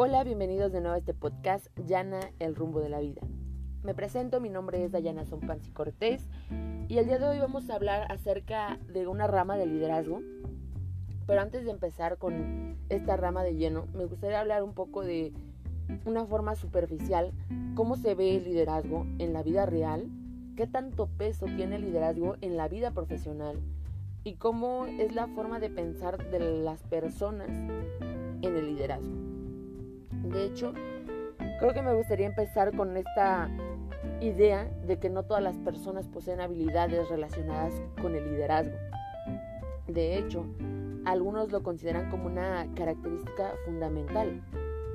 [0.00, 3.20] Hola, bienvenidos de nuevo a este podcast Llana, el rumbo de la vida.
[3.82, 6.28] Me presento, mi nombre es Dayana Sompansi Cortés
[6.86, 10.22] y el día de hoy vamos a hablar acerca de una rama de liderazgo.
[11.26, 15.32] Pero antes de empezar con esta rama de lleno, me gustaría hablar un poco de
[16.04, 17.32] una forma superficial,
[17.74, 20.06] cómo se ve el liderazgo en la vida real,
[20.54, 23.58] qué tanto peso tiene el liderazgo en la vida profesional
[24.22, 29.37] y cómo es la forma de pensar de las personas en el liderazgo.
[30.24, 30.72] De hecho,
[31.58, 33.48] creo que me gustaría empezar con esta
[34.20, 38.76] idea de que no todas las personas poseen habilidades relacionadas con el liderazgo.
[39.86, 40.44] De hecho,
[41.04, 44.42] algunos lo consideran como una característica fundamental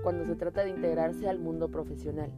[0.03, 2.31] cuando se trata de integrarse al mundo profesional.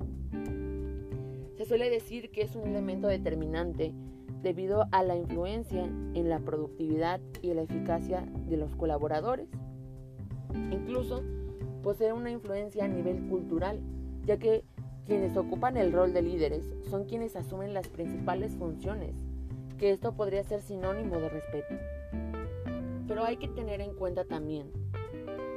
[1.58, 3.94] Se suele decir que es un elemento determinante
[4.42, 9.50] debido a la influencia en la productividad y la eficacia de los colaboradores.
[10.72, 11.24] Incluso
[11.86, 13.80] posee una influencia a nivel cultural,
[14.26, 14.64] ya que
[15.06, 19.14] quienes ocupan el rol de líderes son quienes asumen las principales funciones,
[19.78, 21.76] que esto podría ser sinónimo de respeto.
[23.08, 24.72] Pero hay que tener en cuenta también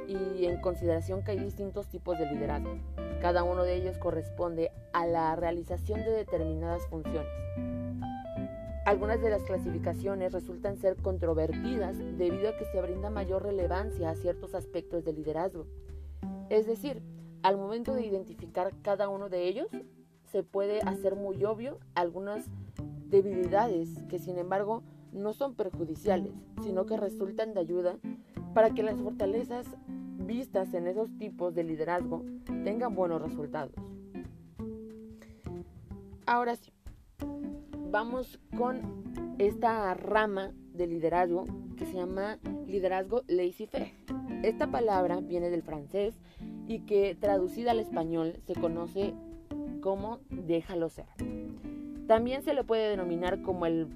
[0.07, 2.77] y en consideración que hay distintos tipos de liderazgo.
[3.21, 7.27] Cada uno de ellos corresponde a la realización de determinadas funciones.
[8.85, 14.15] Algunas de las clasificaciones resultan ser controvertidas debido a que se brinda mayor relevancia a
[14.15, 15.65] ciertos aspectos del liderazgo,
[16.49, 17.01] es decir,
[17.43, 19.67] al momento de identificar cada uno de ellos,
[20.31, 22.45] se puede hacer muy obvio algunas
[23.07, 26.33] debilidades que sin embargo no son perjudiciales,
[26.63, 27.97] sino que resultan de ayuda
[28.53, 29.65] para que las fortalezas
[30.17, 32.23] vistas en esos tipos de liderazgo
[32.63, 33.73] tengan buenos resultados.
[36.25, 36.71] Ahora sí,
[37.89, 38.81] vamos con
[39.39, 43.93] esta rama de liderazgo que se llama liderazgo laissez-faire.
[44.43, 46.13] Esta palabra viene del francés
[46.69, 49.15] y que traducida al español se conoce
[49.81, 51.07] como déjalo ser.
[52.07, 53.87] También se le puede denominar como el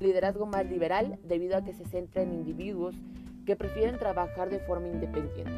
[0.00, 2.96] liderazgo más liberal debido a que se centra en individuos
[3.46, 5.52] que prefieren trabajar de forma independiente.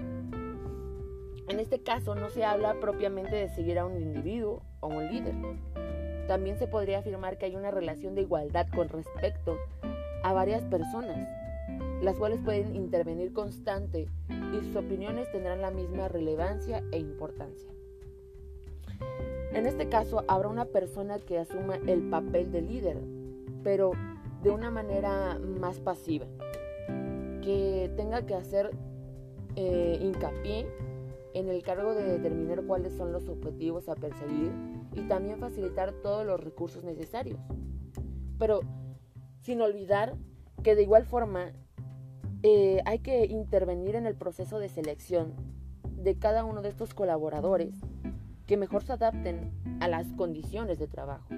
[1.48, 5.34] En este caso no se habla propiamente de seguir a un individuo o un líder.
[6.28, 9.56] También se podría afirmar que hay una relación de igualdad con respecto
[10.22, 11.30] a varias personas,
[12.02, 14.06] las cuales pueden intervenir constante
[14.52, 17.70] y sus opiniones tendrán la misma relevancia e importancia.
[19.52, 22.98] En este caso habrá una persona que asuma el papel de líder,
[23.62, 23.92] pero
[24.42, 26.26] de una manera más pasiva,
[27.42, 28.70] que tenga que hacer
[29.56, 30.66] eh, hincapié
[31.34, 34.52] en el cargo de determinar cuáles son los objetivos a perseguir
[34.94, 37.38] y también facilitar todos los recursos necesarios.
[38.38, 38.60] Pero
[39.40, 40.16] sin olvidar
[40.62, 41.52] que de igual forma
[42.42, 45.32] eh, hay que intervenir en el proceso de selección
[45.96, 47.74] de cada uno de estos colaboradores
[48.46, 51.28] que mejor se adapten a las condiciones de trabajo.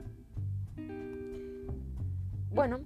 [2.51, 2.81] Bueno,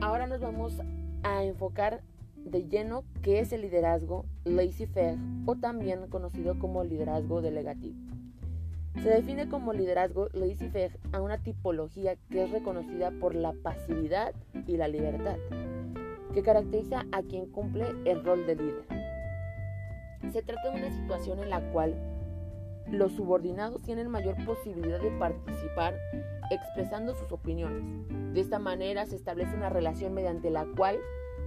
[0.00, 0.74] ahora nos vamos
[1.22, 2.02] a enfocar
[2.36, 7.96] de lleno qué es el liderazgo laissez-faire o también conocido como liderazgo delegativo.
[9.02, 14.34] Se define como liderazgo laissez-faire a una tipología que es reconocida por la pasividad
[14.66, 15.36] y la libertad
[16.32, 18.84] que caracteriza a quien cumple el rol de líder.
[20.32, 21.94] Se trata de una situación en la cual
[22.90, 25.94] los subordinados tienen mayor posibilidad de participar
[26.50, 27.84] expresando sus opiniones.
[28.34, 30.98] De esta manera se establece una relación mediante la cual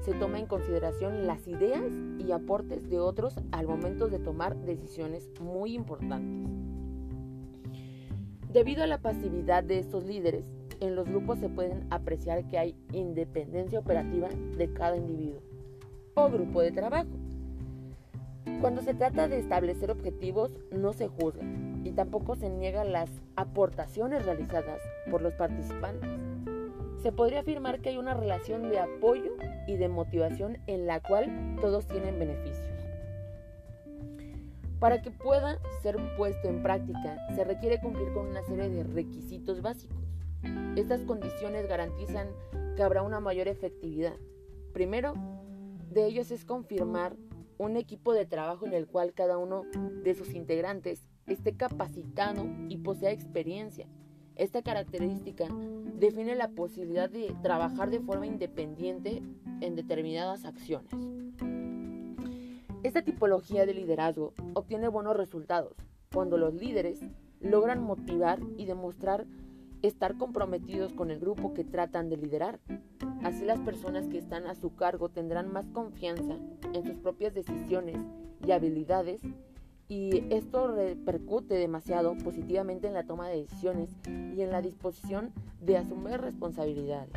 [0.01, 5.29] se toma en consideración las ideas y aportes de otros al momento de tomar decisiones
[5.39, 6.51] muy importantes.
[8.51, 10.45] Debido a la pasividad de estos líderes,
[10.85, 15.41] en los grupos se pueden apreciar que hay independencia operativa de cada individuo
[16.15, 17.09] o grupo de trabajo.
[18.61, 21.43] Cuando se trata de establecer objetivos, no se juzga
[21.83, 24.79] y tampoco se niegan las aportaciones realizadas
[25.09, 26.09] por los participantes.
[27.01, 29.31] Se podría afirmar que hay una relación de apoyo
[29.67, 32.71] y de motivación en la cual todos tienen beneficios.
[34.79, 39.61] Para que pueda ser puesto en práctica, se requiere cumplir con una serie de requisitos
[39.61, 40.02] básicos.
[40.75, 42.29] Estas condiciones garantizan
[42.75, 44.15] que habrá una mayor efectividad.
[44.73, 45.13] Primero
[45.91, 47.15] de ellos es confirmar
[47.57, 49.63] un equipo de trabajo en el cual cada uno
[50.03, 53.87] de sus integrantes esté capacitado y posea experiencia.
[54.35, 55.47] Esta característica
[55.95, 59.21] define la posibilidad de trabajar de forma independiente
[59.61, 60.91] en determinadas acciones.
[62.81, 65.73] Esta tipología de liderazgo obtiene buenos resultados
[66.11, 66.99] cuando los líderes
[67.39, 69.25] logran motivar y demostrar
[69.83, 72.59] estar comprometidos con el grupo que tratan de liderar.
[73.23, 76.37] Así las personas que están a su cargo tendrán más confianza
[76.73, 77.97] en sus propias decisiones
[78.45, 79.21] y habilidades
[79.89, 85.31] y esto repercute demasiado positivamente en la toma de decisiones y en la disposición
[85.61, 87.11] de asumir responsabilidades.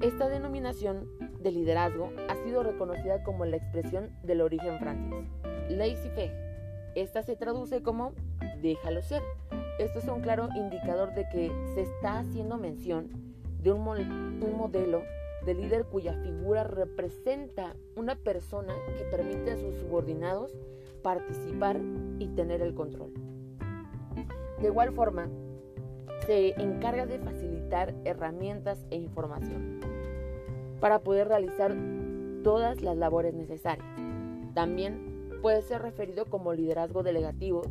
[0.00, 1.08] Esta denominación
[1.40, 5.24] de liderazgo ha sido reconocida como la expresión del origen francés,
[5.70, 6.32] laissez-faire.
[6.96, 8.12] Esta se traduce como
[8.60, 9.22] déjalo ser.
[9.82, 13.08] Esto es un claro indicador de que se está haciendo mención
[13.60, 15.02] de un, modelo
[15.44, 20.52] de líder cuya figura representa una persona que permite a sus subordinados
[21.02, 21.80] participar
[22.20, 23.12] y tener el control.
[24.60, 25.28] De igual forma,
[26.26, 29.80] se encarga de facilitar herramientas e información
[30.78, 31.74] para poder realizar
[32.44, 33.88] todas las labores necesarias.
[34.54, 37.62] También puede ser referido como liderazgo delegativo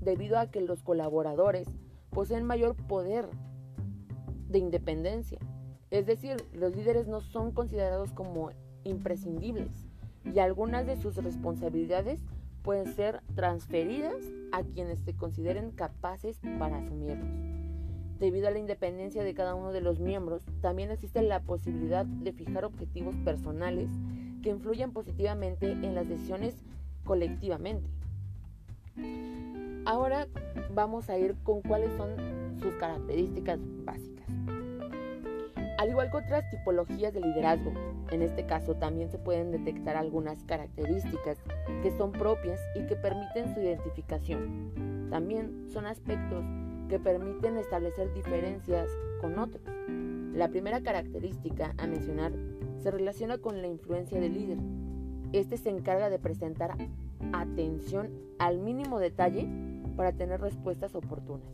[0.00, 1.68] debido a que los colaboradores
[2.10, 3.28] poseen mayor poder
[4.48, 5.38] de independencia.
[5.90, 8.50] Es decir, los líderes no son considerados como
[8.84, 9.88] imprescindibles
[10.24, 12.20] y algunas de sus responsabilidades
[12.62, 14.16] pueden ser transferidas
[14.52, 17.28] a quienes se consideren capaces para asumirlos.
[18.18, 22.32] Debido a la independencia de cada uno de los miembros, también existe la posibilidad de
[22.32, 23.88] fijar objetivos personales
[24.42, 26.56] que influyan positivamente en las decisiones
[27.04, 27.88] colectivamente.
[29.88, 30.28] Ahora
[30.74, 32.10] vamos a ir con cuáles son
[32.60, 34.26] sus características básicas.
[35.78, 37.72] Al igual que otras tipologías de liderazgo,
[38.10, 41.38] en este caso también se pueden detectar algunas características
[41.82, 45.08] que son propias y que permiten su identificación.
[45.08, 46.44] También son aspectos
[46.90, 48.90] que permiten establecer diferencias
[49.22, 49.62] con otros.
[50.34, 52.32] La primera característica a mencionar
[52.82, 54.58] se relaciona con la influencia del líder.
[55.32, 56.76] Este se encarga de presentar
[57.32, 59.48] atención al mínimo detalle
[59.98, 61.48] para tener respuestas oportunas.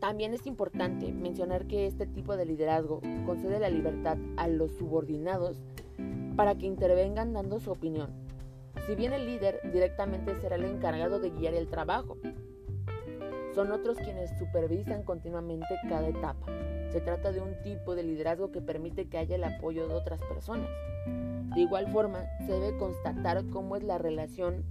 [0.00, 5.62] También es importante mencionar que este tipo de liderazgo concede la libertad a los subordinados
[6.34, 8.10] para que intervengan dando su opinión.
[8.88, 12.18] Si bien el líder directamente será el encargado de guiar el trabajo,
[13.54, 16.46] son otros quienes supervisan continuamente cada etapa.
[16.90, 20.20] Se trata de un tipo de liderazgo que permite que haya el apoyo de otras
[20.22, 20.68] personas.
[21.54, 24.64] De igual forma, se debe constatar cómo es la relación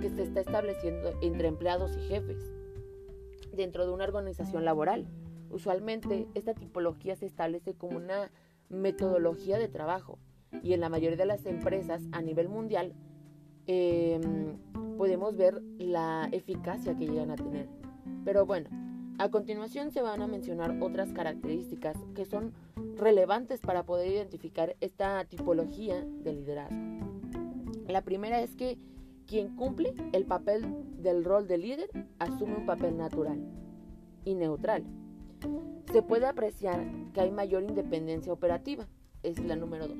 [0.00, 2.52] que se está estableciendo entre empleados y jefes
[3.52, 5.06] dentro de una organización laboral.
[5.50, 8.30] Usualmente, esta tipología se establece como una
[8.68, 10.18] metodología de trabajo
[10.62, 12.94] y en la mayoría de las empresas a nivel mundial
[13.66, 14.56] em,
[14.96, 17.68] podemos ver la eficacia que llegan a tener.
[18.24, 18.68] Pero bueno,
[19.18, 22.52] a continuación se van a mencionar otras características que son
[22.96, 26.76] relevantes para poder identificar esta tipología de liderazgo.
[27.86, 28.78] La primera es que
[29.30, 30.66] quien cumple el papel
[30.98, 31.88] del rol de líder
[32.18, 33.38] asume un papel natural
[34.24, 34.82] y neutral.
[35.92, 36.84] Se puede apreciar
[37.14, 38.88] que hay mayor independencia operativa,
[39.22, 39.96] es la número 2.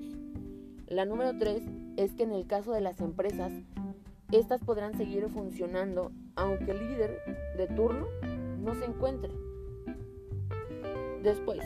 [0.89, 1.63] La número 3
[1.97, 3.53] es que en el caso de las empresas,
[4.33, 7.21] estas podrán seguir funcionando aunque el líder
[7.57, 8.09] de turno
[8.59, 9.31] no se encuentre.
[11.23, 11.61] Después,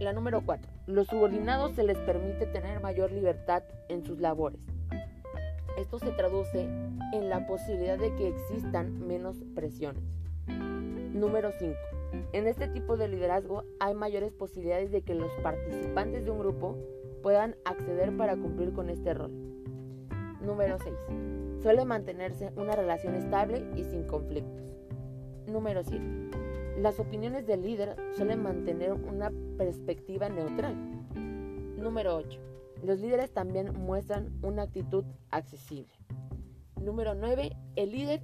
[0.00, 0.68] la número 4.
[0.88, 4.73] Los subordinados se les permite tener mayor libertad en sus labores.
[5.76, 6.68] Esto se traduce
[7.12, 10.04] en la posibilidad de que existan menos presiones.
[11.12, 11.74] Número 5.
[12.32, 16.76] En este tipo de liderazgo hay mayores posibilidades de que los participantes de un grupo
[17.22, 19.32] puedan acceder para cumplir con este rol.
[20.40, 20.94] Número 6.
[21.62, 24.76] Suele mantenerse una relación estable y sin conflictos.
[25.46, 26.04] Número 7.
[26.78, 30.74] Las opiniones del líder suelen mantener una perspectiva neutral.
[31.76, 32.53] Número 8.
[32.84, 35.94] Los líderes también muestran una actitud accesible.
[36.78, 37.56] Número 9.
[37.76, 38.22] El líder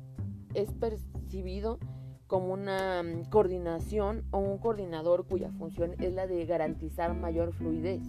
[0.53, 1.79] es percibido
[2.27, 8.03] como una mm, coordinación o un coordinador cuya función es la de garantizar mayor fluidez.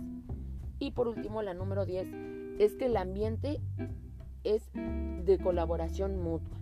[0.78, 2.08] Y por último, la número 10
[2.60, 3.62] es que el ambiente
[4.44, 6.58] es de colaboración mutua.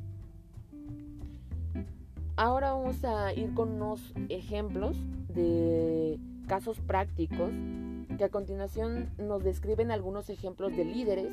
[2.36, 4.98] Ahora vamos a ir con unos ejemplos
[5.30, 7.52] de casos prácticos
[8.20, 11.32] que a continuación nos describen algunos ejemplos de líderes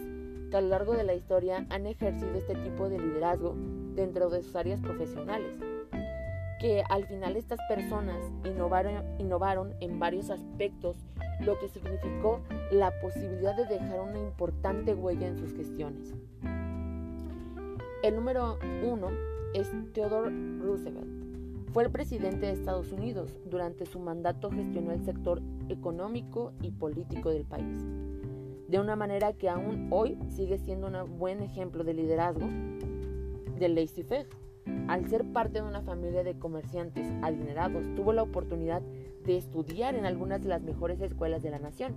[0.51, 3.57] que a lo largo de la historia han ejercido este tipo de liderazgo
[3.97, 5.59] dentro de sus áreas profesionales,
[6.61, 10.97] que al final estas personas innovaron, en varios aspectos,
[11.41, 12.41] lo que significó
[12.71, 16.15] la posibilidad de dejar una importante huella en sus gestiones.
[18.05, 19.09] El número uno
[19.55, 21.09] es Theodore Roosevelt.
[21.73, 23.37] Fue el presidente de Estados Unidos.
[23.45, 27.85] Durante su mandato gestionó el sector económico y político del país.
[28.69, 32.47] De una manera que aún hoy sigue siendo un buen ejemplo de liderazgo
[33.59, 34.29] del laissez-faire.
[34.89, 38.83] Al ser parte de una familia de comerciantes adinerados, tuvo la oportunidad
[39.25, 41.95] de estudiar en algunas de las mejores escuelas de la nación.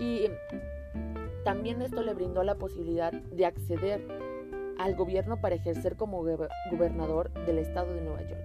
[0.00, 0.26] Y
[1.44, 4.06] también esto le brindó la posibilidad de acceder
[4.78, 6.24] al gobierno para ejercer como
[6.70, 8.42] gobernador del estado de Nueva York.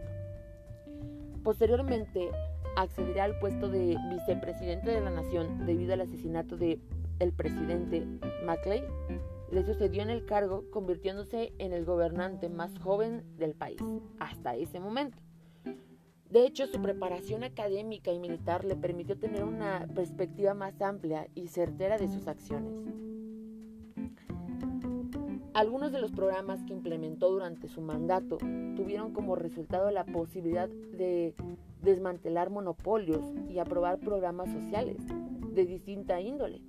[1.43, 2.29] Posteriormente,
[2.77, 6.79] accederá al puesto de vicepresidente de la nación debido al asesinato de
[7.19, 8.05] el presidente
[8.45, 8.83] Maclay.
[9.51, 13.81] Le sucedió en el cargo convirtiéndose en el gobernante más joven del país
[14.19, 15.17] hasta ese momento.
[16.29, 21.47] De hecho, su preparación académica y militar le permitió tener una perspectiva más amplia y
[21.47, 22.73] certera de sus acciones.
[25.53, 28.37] Algunos de los programas que implementó durante su mandato
[28.75, 31.33] tuvieron como resultado la posibilidad de
[31.81, 34.97] desmantelar monopolios y aprobar programas sociales
[35.51, 36.61] de distinta índole.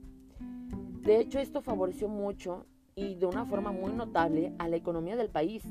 [1.03, 5.31] De hecho, esto favoreció mucho y de una forma muy notable a la economía del
[5.31, 5.62] país.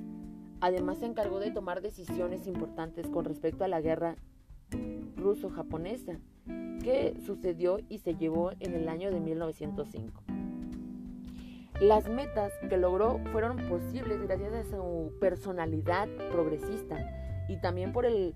[0.62, 4.15] Además, se encargó de tomar decisiones importantes con respecto a la guerra
[5.15, 6.20] ruso-japonesa
[6.84, 10.24] que sucedió y se llevó en el año de 1905.
[11.82, 16.98] Las metas que logró fueron posibles gracias a su personalidad progresista
[17.48, 18.34] y también por el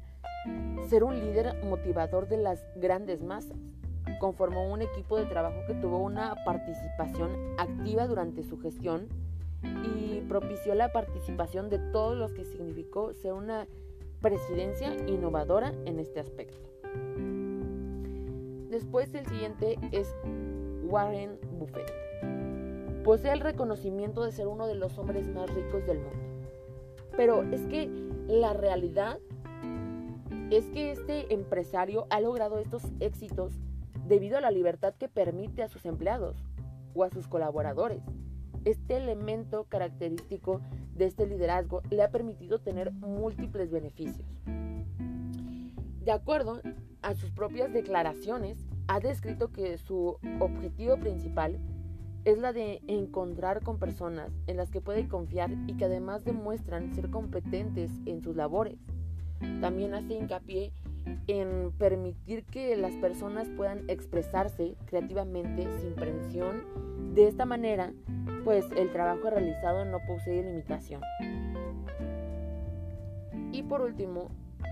[0.90, 3.58] ser un líder motivador de las grandes masas.
[4.20, 9.08] Conformó un equipo de trabajo que tuvo una participación activa durante su gestión
[9.64, 13.68] y propició la participación de todos los que significó ser una
[14.22, 16.70] presidencia innovadora en este aspecto.
[18.70, 20.16] Después el siguiente es
[20.84, 21.92] Warren Buffett.
[23.04, 26.18] Posee el reconocimiento de ser uno de los hombres más ricos del mundo.
[27.18, 27.90] Pero es que
[28.28, 29.20] la realidad
[30.52, 33.54] es que este empresario ha logrado estos éxitos
[34.06, 36.36] debido a la libertad que permite a sus empleados
[36.94, 38.02] o a sus colaboradores.
[38.66, 40.60] Este elemento característico
[40.94, 44.28] de este liderazgo le ha permitido tener múltiples beneficios.
[46.04, 46.62] De acuerdo
[47.02, 51.60] a sus propias declaraciones, ha descrito que su objetivo principal
[52.26, 56.94] es la de encontrar con personas en las que puede confiar y que además demuestran
[56.94, 58.78] ser competentes en sus labores.
[59.60, 60.72] También hace hincapié
[61.28, 66.64] en permitir que las personas puedan expresarse creativamente sin presión.
[67.14, 67.94] De esta manera,
[68.44, 71.02] pues el trabajo realizado no posee limitación.
[73.52, 74.30] Y por último,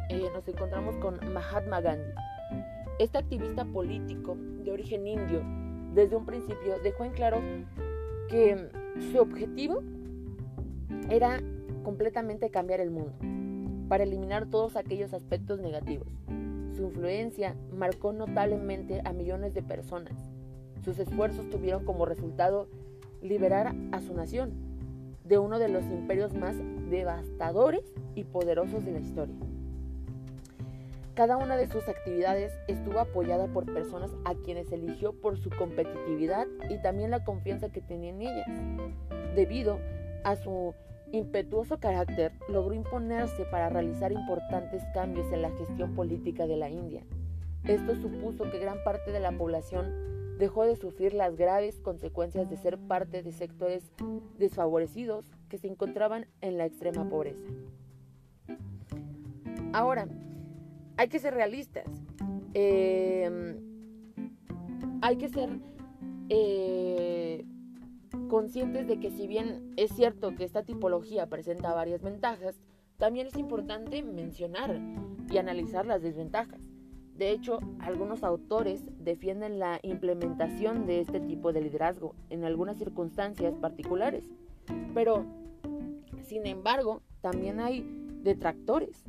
[0.10, 2.14] eh, nos encontramos con Mahatma Gandhi.
[2.98, 5.42] Este activista político de origen indio
[5.94, 7.40] desde un principio dejó en claro
[8.30, 8.70] que
[9.12, 9.82] su objetivo
[11.10, 11.42] era
[11.84, 13.14] completamente cambiar el mundo,
[13.89, 16.08] para eliminar todos aquellos aspectos negativos.
[16.77, 20.13] Su influencia marcó notablemente a millones de personas.
[20.86, 22.69] Sus esfuerzos tuvieron como resultado
[23.22, 24.53] liberar a su nación
[25.25, 26.55] de uno de los imperios más
[26.89, 27.84] devastadores
[28.15, 29.36] y poderosos de la historia.
[31.15, 36.48] Cada una de sus actividades estuvo apoyada por personas a quienes eligió por su competitividad
[36.69, 38.48] y también la confianza que tenía en ellas.
[39.36, 39.79] Debido
[40.24, 40.74] a su
[41.12, 47.04] impetuoso carácter, logró imponerse para realizar importantes cambios en la gestión política de la India.
[47.66, 52.58] Esto supuso que gran parte de la población dejó de sufrir las graves consecuencias de
[52.58, 53.92] ser parte de sectores
[54.38, 57.46] desfavorecidos que se encontraban en la extrema pobreza.
[59.74, 60.08] Ahora,
[60.98, 61.86] hay que ser realistas.
[62.54, 63.58] Em,
[65.01, 65.50] hay que ser
[66.30, 67.46] eh,
[68.30, 72.60] conscientes de que si bien es cierto que esta tipología presenta varias ventajas,
[72.98, 74.80] también es importante mencionar
[75.30, 76.62] y analizar las desventajas.
[77.16, 83.56] De hecho, algunos autores defienden la implementación de este tipo de liderazgo en algunas circunstancias
[83.56, 84.24] particulares,
[84.94, 85.25] pero,
[86.24, 87.86] sin embargo, también hay
[88.24, 89.04] detractores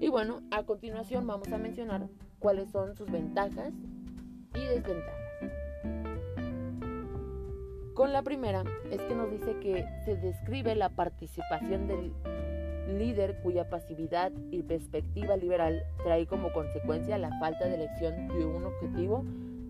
[0.00, 2.08] y bueno, a continuación vamos a mencionar
[2.38, 3.72] cuáles son sus ventajas
[4.54, 5.27] y desventajas.
[7.98, 8.62] Con la primera
[8.92, 12.12] es que nos dice que se describe la participación del
[12.96, 18.66] líder cuya pasividad y perspectiva liberal trae como consecuencia la falta de elección de un
[18.66, 19.24] objetivo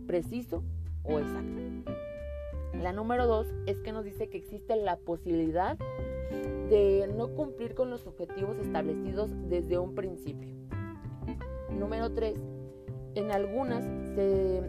[0.07, 0.63] preciso
[1.05, 1.91] o exacto.
[2.75, 5.79] La número dos es que nos dice que existe la posibilidad
[6.69, 10.55] de no cumplir con los objetivos establecidos desde un principio.
[11.71, 12.39] Número 3.
[13.15, 14.61] En algunas se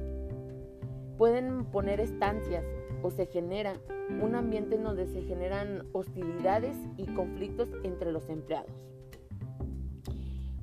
[1.17, 2.63] pueden poner estancias
[3.01, 3.79] o se genera
[4.21, 8.71] un ambiente en donde se generan hostilidades y conflictos entre los empleados.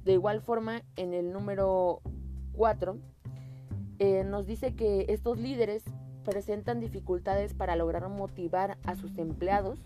[0.05, 2.01] De igual forma, en el número
[2.53, 2.97] 4,
[3.99, 5.83] eh, nos dice que estos líderes
[6.25, 9.79] presentan dificultades para lograr motivar a sus empleados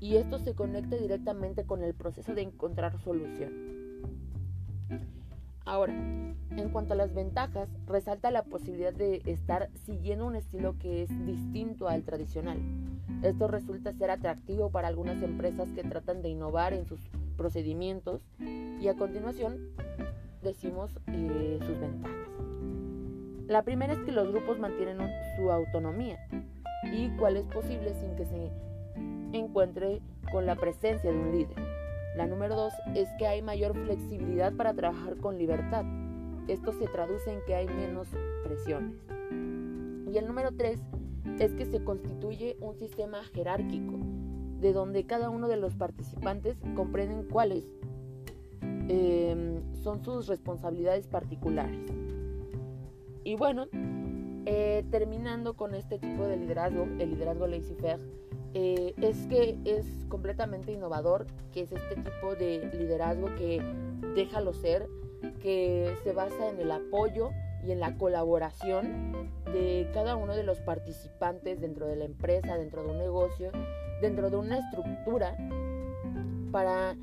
[0.00, 3.52] y esto se conecta directamente con el proceso de encontrar solución.
[5.64, 5.94] Ahora,
[6.56, 11.26] en cuanto a las ventajas, resalta la posibilidad de estar siguiendo un estilo que es
[11.26, 12.58] distinto al tradicional.
[13.22, 17.00] Esto resulta ser atractivo para algunas empresas que tratan de innovar en sus
[17.36, 19.70] procedimientos y a continuación
[20.42, 22.16] decimos eh, sus ventajas.
[23.46, 24.98] La primera es que los grupos mantienen
[25.36, 26.18] su autonomía
[26.92, 28.50] y cuál es posible sin que se
[29.32, 30.00] encuentre
[30.32, 31.56] con la presencia de un líder.
[32.16, 35.84] La número dos es que hay mayor flexibilidad para trabajar con libertad.
[36.48, 38.08] Esto se traduce en que hay menos
[38.44, 38.96] presiones.
[40.12, 40.80] Y el número tres
[41.38, 43.98] es que se constituye un sistema jerárquico,
[44.60, 47.64] de donde cada uno de los participantes comprenden cuáles
[48.88, 51.80] em, son sus responsabilidades particulares.
[53.24, 53.66] Y bueno,
[54.46, 58.00] eh, terminando con este tipo de liderazgo, el liderazgo laissez-faire,
[58.54, 63.60] eh, es que es completamente innovador, que es este tipo de liderazgo que
[64.14, 64.88] déjalo ser,
[65.34, 67.30] que se basa en el apoyo
[67.64, 72.84] y en la colaboración de cada uno de los participantes dentro de la empresa, dentro
[72.84, 73.50] de un negocio,
[74.00, 75.36] dentro de una estructura
[76.52, 76.96] para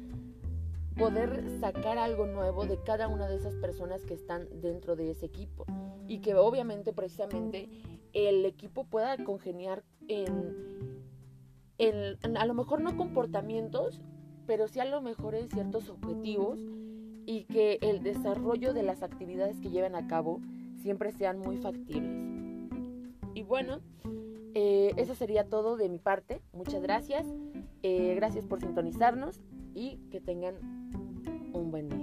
[0.98, 5.26] poder sacar algo nuevo de cada una de esas personas que están dentro de ese
[5.26, 5.66] equipo.
[6.08, 7.70] Y que obviamente precisamente
[8.14, 11.02] el equipo pueda congeniar en,
[11.78, 14.02] en, a lo mejor no comportamientos,
[14.46, 16.60] pero sí a lo mejor en ciertos objetivos
[17.26, 20.42] y que el desarrollo de las actividades que lleven a cabo
[20.82, 22.12] siempre sean muy factibles.
[23.34, 23.80] Y bueno,
[24.54, 26.42] eh, eso sería todo de mi parte.
[26.54, 27.26] Muchas gracias.
[27.82, 29.42] Eh, gracias por sintonizarnos
[29.74, 30.56] y que tengan
[31.54, 32.03] un buen día.